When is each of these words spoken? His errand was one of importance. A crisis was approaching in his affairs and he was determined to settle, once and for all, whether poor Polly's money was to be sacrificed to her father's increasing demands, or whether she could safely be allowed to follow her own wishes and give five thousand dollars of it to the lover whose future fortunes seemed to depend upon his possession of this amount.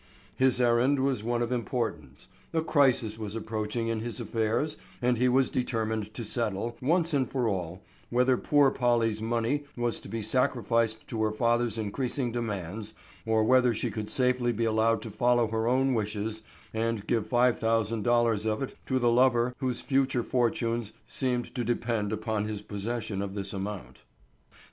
His 0.35 0.59
errand 0.59 0.97
was 0.97 1.23
one 1.23 1.43
of 1.43 1.51
importance. 1.51 2.27
A 2.53 2.63
crisis 2.63 3.19
was 3.19 3.35
approaching 3.35 3.87
in 3.87 3.99
his 3.99 4.19
affairs 4.19 4.75
and 4.99 5.15
he 5.19 5.29
was 5.29 5.51
determined 5.51 6.11
to 6.15 6.23
settle, 6.23 6.75
once 6.81 7.13
and 7.13 7.29
for 7.31 7.47
all, 7.47 7.83
whether 8.09 8.35
poor 8.35 8.71
Polly's 8.71 9.21
money 9.21 9.65
was 9.77 9.99
to 9.99 10.09
be 10.09 10.23
sacrificed 10.23 11.07
to 11.09 11.21
her 11.21 11.31
father's 11.31 11.77
increasing 11.77 12.31
demands, 12.31 12.95
or 13.27 13.43
whether 13.43 13.75
she 13.75 13.91
could 13.91 14.09
safely 14.09 14.51
be 14.51 14.65
allowed 14.65 15.03
to 15.03 15.11
follow 15.11 15.47
her 15.49 15.67
own 15.67 15.93
wishes 15.93 16.41
and 16.73 17.05
give 17.05 17.27
five 17.27 17.59
thousand 17.59 18.01
dollars 18.01 18.47
of 18.47 18.63
it 18.63 18.75
to 18.87 18.97
the 18.97 19.11
lover 19.11 19.53
whose 19.59 19.81
future 19.81 20.23
fortunes 20.23 20.93
seemed 21.05 21.53
to 21.53 21.63
depend 21.63 22.11
upon 22.11 22.45
his 22.45 22.63
possession 22.63 23.21
of 23.21 23.35
this 23.35 23.53
amount. 23.53 24.01